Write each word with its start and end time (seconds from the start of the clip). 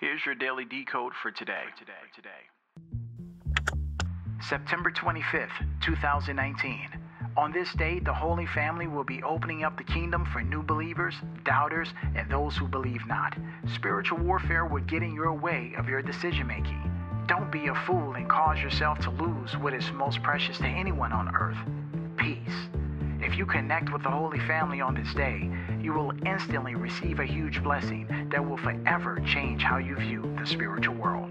Here's 0.00 0.24
your 0.24 0.34
daily 0.34 0.64
decode 0.64 1.12
for 1.22 1.30
today. 1.30 1.64
Today, 1.78 1.92
today. 2.16 2.30
September 4.40 4.90
25th, 4.90 5.50
2019. 5.82 6.88
On 7.36 7.52
this 7.52 7.70
day, 7.74 8.00
the 8.00 8.14
Holy 8.14 8.46
Family 8.46 8.86
will 8.86 9.04
be 9.04 9.22
opening 9.22 9.62
up 9.62 9.76
the 9.76 9.84
kingdom 9.84 10.24
for 10.32 10.40
new 10.40 10.62
believers, 10.62 11.14
doubters, 11.44 11.92
and 12.16 12.30
those 12.30 12.56
who 12.56 12.66
believe 12.66 13.06
not. 13.06 13.36
Spiritual 13.74 14.16
warfare 14.20 14.64
will 14.64 14.80
get 14.84 15.02
in 15.02 15.12
your 15.12 15.34
way 15.34 15.74
of 15.76 15.86
your 15.86 16.00
decision 16.00 16.46
making. 16.46 16.80
Don't 17.26 17.52
be 17.52 17.66
a 17.66 17.74
fool 17.86 18.14
and 18.14 18.26
cause 18.26 18.58
yourself 18.58 18.98
to 19.00 19.10
lose 19.10 19.54
what 19.58 19.74
is 19.74 19.92
most 19.92 20.22
precious 20.22 20.56
to 20.58 20.66
anyone 20.66 21.12
on 21.12 21.36
earth 21.36 21.58
you 23.40 23.46
connect 23.46 23.90
with 23.90 24.02
the 24.02 24.10
Holy 24.10 24.38
Family 24.40 24.82
on 24.82 24.94
this 24.94 25.14
day, 25.14 25.50
you 25.80 25.94
will 25.94 26.12
instantly 26.26 26.74
receive 26.74 27.20
a 27.20 27.24
huge 27.24 27.62
blessing 27.62 28.06
that 28.30 28.46
will 28.46 28.58
forever 28.58 29.18
change 29.26 29.62
how 29.62 29.78
you 29.78 29.96
view 29.96 30.30
the 30.38 30.46
spiritual 30.46 30.94
world. 30.96 31.29